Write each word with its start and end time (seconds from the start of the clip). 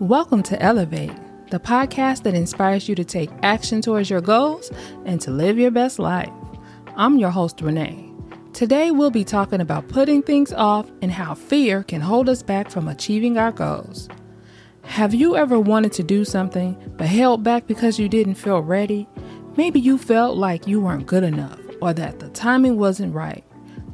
Welcome 0.00 0.42
to 0.44 0.62
Elevate, 0.62 1.12
the 1.50 1.60
podcast 1.60 2.22
that 2.22 2.32
inspires 2.32 2.88
you 2.88 2.94
to 2.94 3.04
take 3.04 3.28
action 3.42 3.82
towards 3.82 4.08
your 4.08 4.22
goals 4.22 4.72
and 5.04 5.20
to 5.20 5.30
live 5.30 5.58
your 5.58 5.70
best 5.70 5.98
life. 5.98 6.32
I'm 6.96 7.18
your 7.18 7.28
host, 7.28 7.60
Renee. 7.60 8.10
Today, 8.54 8.92
we'll 8.92 9.10
be 9.10 9.24
talking 9.24 9.60
about 9.60 9.88
putting 9.88 10.22
things 10.22 10.54
off 10.54 10.90
and 11.02 11.12
how 11.12 11.34
fear 11.34 11.82
can 11.82 12.00
hold 12.00 12.30
us 12.30 12.42
back 12.42 12.70
from 12.70 12.88
achieving 12.88 13.36
our 13.36 13.52
goals. 13.52 14.08
Have 14.84 15.12
you 15.12 15.36
ever 15.36 15.60
wanted 15.60 15.92
to 15.92 16.02
do 16.02 16.24
something 16.24 16.82
but 16.96 17.06
held 17.06 17.44
back 17.44 17.66
because 17.66 17.98
you 17.98 18.08
didn't 18.08 18.36
feel 18.36 18.60
ready? 18.60 19.06
Maybe 19.58 19.80
you 19.80 19.98
felt 19.98 20.38
like 20.38 20.66
you 20.66 20.80
weren't 20.80 21.08
good 21.08 21.24
enough 21.24 21.60
or 21.82 21.92
that 21.92 22.20
the 22.20 22.30
timing 22.30 22.78
wasn't 22.78 23.14
right. 23.14 23.44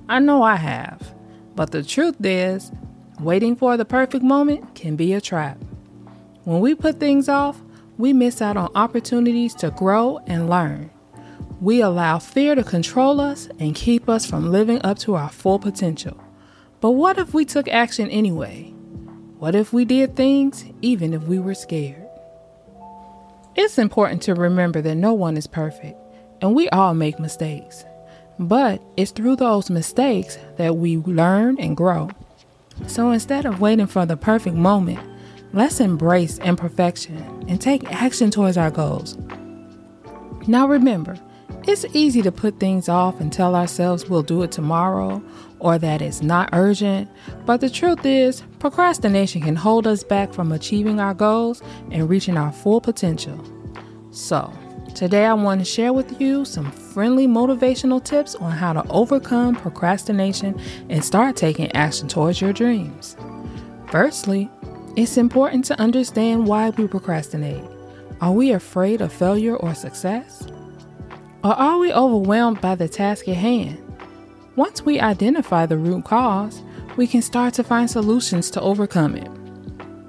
I 0.09 0.21
know 0.21 0.45
I 0.45 0.55
have. 0.55 1.13
But 1.57 1.73
the 1.73 1.83
truth 1.83 2.25
is, 2.25 2.71
waiting 3.19 3.57
for 3.57 3.77
the 3.77 3.85
perfect 3.85 4.23
moment 4.23 4.77
can 4.77 4.95
be 4.95 5.13
a 5.13 5.21
trap. 5.21 5.59
When 6.47 6.61
we 6.61 6.77
put 6.77 7.01
things 7.01 7.29
off, 7.29 7.61
we 7.99 8.13
miss 8.13 8.41
out 8.41 8.57
on 8.57 8.71
opportunities 8.77 9.53
to 9.57 9.73
grow 9.73 10.21
and 10.29 10.49
learn. 10.49 10.91
We 11.61 11.81
allow 11.81 12.21
fear 12.21 12.55
to 12.55 12.63
control 12.63 13.21
us 13.21 13.49
and 13.59 13.75
keep 13.75 14.09
us 14.09 14.25
from 14.25 14.53
living 14.53 14.81
up 14.85 14.97
to 15.01 15.17
our 15.17 15.29
full 15.29 15.59
potential. 15.59 16.17
But 16.81 16.93
what 16.93 17.19
if 17.19 17.35
we 17.35 17.45
took 17.45 17.67
action 17.67 18.09
anyway? 18.11 18.73
What 19.41 19.57
if 19.57 19.73
we 19.73 19.85
did 19.85 20.15
things 20.15 20.65
even 20.83 21.15
if 21.15 21.25
we 21.25 21.41
were 21.41 21.53
scared? 21.53 22.07
It's 23.57 23.77
important 23.77 24.23
to 24.23 24.35
remember 24.37 24.81
that 24.83 24.95
no 24.95 25.15
one 25.15 25.37
is 25.37 25.49
perfect, 25.49 25.99
and 26.41 26.55
we 26.55 26.69
all 26.69 26.95
make 26.95 27.19
mistakes. 27.19 27.85
But 28.39 28.81
it's 28.97 29.11
through 29.11 29.35
those 29.35 29.69
mistakes 29.69 30.39
that 30.59 30.77
we 30.77 30.99
learn 30.99 31.59
and 31.59 31.77
grow. 31.77 32.09
So 32.87 33.11
instead 33.11 33.47
of 33.47 33.61
waiting 33.61 33.89
for 33.89 34.07
the 34.07 34.17
perfect 34.17 34.55
moment, 34.55 35.01
let's 35.53 35.81
embrace 35.81 36.39
imperfection 36.39 37.45
and 37.49 37.61
take 37.61 37.93
action 37.93 38.31
towards 38.31 38.57
our 38.57 38.71
goals. 38.71 39.17
Now 40.47 40.69
remember, 40.69 41.17
it's 41.67 41.85
easy 41.93 42.23
to 42.23 42.31
put 42.31 42.61
things 42.61 42.89
off 42.89 43.21
and 43.21 43.33
tell 43.33 43.57
ourselves 43.57 44.09
we'll 44.09 44.23
do 44.23 44.43
it 44.43 44.53
tomorrow 44.53 45.21
or 45.59 45.79
that 45.79 46.01
it's 46.01 46.23
not 46.23 46.51
urgent, 46.53 47.11
but 47.45 47.61
the 47.61 47.69
truth 47.69 48.07
is, 48.07 48.43
procrastination 48.61 49.43
can 49.43 49.57
hold 49.57 49.87
us 49.87 50.05
back 50.05 50.33
from 50.33 50.53
achieving 50.53 51.01
our 51.01 51.15
goals 51.15 51.63
and 51.91 52.09
reaching 52.09 52.37
our 52.37 52.53
full 52.53 52.81
potential. 52.81 53.43
So, 54.13 54.53
today 54.95 55.27
I 55.27 55.35
want 55.35 55.61
to 55.61 55.65
share 55.65 55.93
with 55.93 56.21
you 56.21 56.45
some 56.45 56.71
friendly 56.71 57.27
motivational 57.27 58.03
tips 58.03 58.35
on 58.37 58.53
how 58.53 58.73
to 58.73 58.89
overcome 58.89 59.57
procrastination 59.57 60.61
and 60.89 61.05
start 61.05 61.37
taking 61.37 61.73
action 61.73 62.07
towards 62.07 62.41
your 62.41 62.53
dreams. 62.53 63.17
Firstly, 63.89 64.51
it's 64.97 65.19
important 65.19 65.67
to 65.67 65.79
understand 65.79 66.47
why 66.47 66.71
we 66.71 66.89
procrastinate. 66.89 67.63
Are 68.23 68.33
we 68.33 68.53
afraid 68.53 69.03
of 69.03 69.13
failure 69.13 69.55
or 69.55 69.75
success? 69.75 70.47
Or 71.45 71.53
are 71.53 71.77
we 71.79 71.93
overwhelmed 71.93 72.63
by 72.63 72.77
the 72.77 72.89
task 72.89 73.29
at 73.29 73.37
hand? 73.37 73.83
Once 74.57 74.87
we 74.87 74.99
identify 74.99 75.67
the 75.67 75.77
root 75.77 76.07
cause, 76.07 76.63
we 76.97 77.07
can 77.07 77.21
start 77.21 77.53
to 77.55 77.63
find 77.63 77.91
solutions 77.91 78.51
to 78.53 78.61
overcome 78.63 79.17
it. 79.17 79.31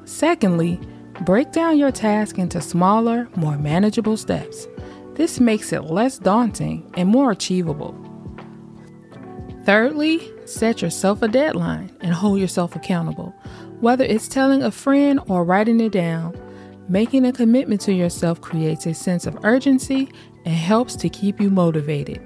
Secondly, 0.05 0.79
break 1.25 1.51
down 1.51 1.77
your 1.77 1.91
task 1.91 2.37
into 2.39 2.61
smaller, 2.61 3.27
more 3.35 3.57
manageable 3.57 4.15
steps. 4.15 4.69
This 5.15 5.41
makes 5.41 5.73
it 5.73 5.81
less 5.81 6.17
daunting 6.17 6.89
and 6.95 7.09
more 7.09 7.31
achievable. 7.31 7.93
Thirdly, 9.67 10.31
set 10.45 10.81
yourself 10.81 11.21
a 11.21 11.27
deadline 11.27 11.91
and 11.99 12.13
hold 12.13 12.39
yourself 12.39 12.73
accountable. 12.73 13.35
Whether 13.81 14.05
it's 14.05 14.29
telling 14.29 14.63
a 14.63 14.71
friend 14.71 15.19
or 15.27 15.43
writing 15.43 15.81
it 15.81 15.91
down, 15.91 16.39
making 16.87 17.25
a 17.25 17.33
commitment 17.33 17.81
to 17.81 17.91
yourself 17.91 18.39
creates 18.39 18.85
a 18.85 18.93
sense 18.93 19.27
of 19.27 19.37
urgency 19.43 20.07
and 20.45 20.55
helps 20.55 20.95
to 20.95 21.09
keep 21.09 21.41
you 21.41 21.49
motivated. 21.49 22.21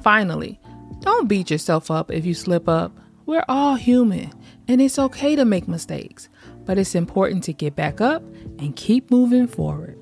Finally, 0.00 0.60
don't 0.98 1.28
beat 1.28 1.48
yourself 1.48 1.92
up 1.92 2.10
if 2.10 2.26
you 2.26 2.34
slip 2.34 2.68
up. 2.68 2.98
We're 3.24 3.44
all 3.46 3.76
human, 3.76 4.32
and 4.66 4.82
it's 4.82 4.98
okay 4.98 5.36
to 5.36 5.44
make 5.44 5.68
mistakes, 5.68 6.28
but 6.64 6.76
it's 6.76 6.96
important 6.96 7.44
to 7.44 7.52
get 7.52 7.76
back 7.76 8.00
up 8.00 8.24
and 8.58 8.74
keep 8.74 9.12
moving 9.12 9.46
forward. 9.46 9.96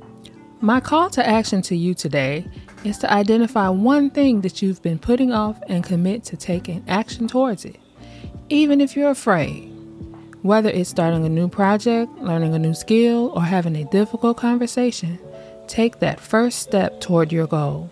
My 0.62 0.80
call 0.80 1.10
to 1.10 1.28
action 1.28 1.60
to 1.62 1.76
you 1.76 1.92
today 1.92 2.46
is 2.84 2.98
to 2.98 3.12
identify 3.12 3.68
one 3.68 4.10
thing 4.10 4.40
that 4.40 4.62
you've 4.62 4.82
been 4.82 4.98
putting 4.98 5.32
off 5.32 5.60
and 5.68 5.84
commit 5.84 6.24
to 6.24 6.36
taking 6.36 6.84
action 6.88 7.28
towards 7.28 7.64
it, 7.64 7.78
even 8.48 8.80
if 8.80 8.96
you're 8.96 9.10
afraid. 9.10 9.68
Whether 10.42 10.70
it's 10.70 10.90
starting 10.90 11.24
a 11.24 11.28
new 11.28 11.48
project, 11.48 12.10
learning 12.18 12.54
a 12.54 12.58
new 12.58 12.74
skill, 12.74 13.32
or 13.36 13.42
having 13.42 13.76
a 13.76 13.84
difficult 13.84 14.36
conversation, 14.36 15.18
take 15.68 16.00
that 16.00 16.18
first 16.18 16.58
step 16.58 17.00
toward 17.00 17.32
your 17.32 17.46
goal. 17.46 17.90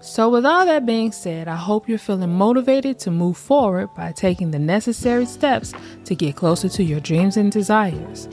So, 0.00 0.30
with 0.30 0.46
all 0.46 0.64
that 0.64 0.86
being 0.86 1.10
said, 1.10 1.48
I 1.48 1.56
hope 1.56 1.88
you're 1.88 1.98
feeling 1.98 2.32
motivated 2.32 3.00
to 3.00 3.10
move 3.10 3.36
forward 3.36 3.88
by 3.96 4.12
taking 4.12 4.52
the 4.52 4.58
necessary 4.58 5.26
steps 5.26 5.74
to 6.04 6.14
get 6.14 6.36
closer 6.36 6.68
to 6.68 6.84
your 6.84 7.00
dreams 7.00 7.36
and 7.36 7.50
desires. 7.50 8.28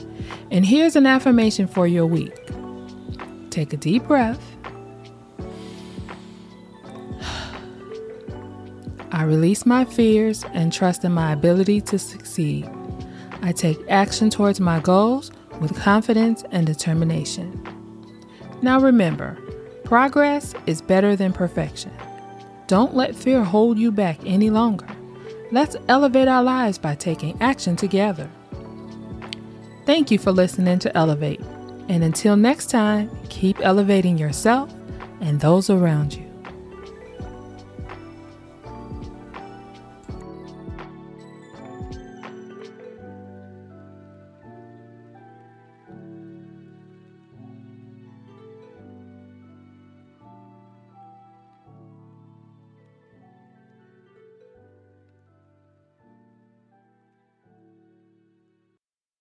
And 0.52 0.64
here's 0.64 0.94
an 0.94 1.06
affirmation 1.06 1.66
for 1.66 1.86
your 1.86 2.06
week 2.06 2.34
take 3.50 3.72
a 3.72 3.76
deep 3.76 4.04
breath. 4.04 4.40
I 9.16 9.22
release 9.22 9.64
my 9.64 9.86
fears 9.86 10.44
and 10.52 10.70
trust 10.70 11.02
in 11.02 11.12
my 11.12 11.32
ability 11.32 11.80
to 11.80 11.98
succeed. 11.98 12.70
I 13.40 13.52
take 13.52 13.78
action 13.88 14.28
towards 14.28 14.60
my 14.60 14.78
goals 14.78 15.32
with 15.58 15.74
confidence 15.74 16.44
and 16.50 16.66
determination. 16.66 17.66
Now 18.60 18.78
remember, 18.78 19.38
Progress 19.86 20.52
is 20.66 20.82
better 20.82 21.14
than 21.14 21.32
perfection. 21.32 21.92
Don't 22.66 22.94
let 22.94 23.14
fear 23.14 23.42
hold 23.42 23.78
you 23.78 23.92
back 23.92 24.18
any 24.26 24.50
longer. 24.50 24.88
Let's 25.52 25.76
elevate 25.86 26.26
our 26.26 26.42
lives 26.42 26.76
by 26.76 26.96
taking 26.96 27.40
action 27.40 27.76
together. 27.76 28.28
Thank 29.86 30.10
you 30.10 30.18
for 30.18 30.32
listening 30.32 30.80
to 30.80 30.94
Elevate. 30.94 31.40
And 31.88 32.04
until 32.04 32.36
next 32.36 32.68
time, 32.68 33.08
keep 33.30 33.60
elevating 33.60 34.18
yourself 34.18 34.74
and 35.20 35.40
those 35.40 35.70
around 35.70 36.14
you. 36.14 36.25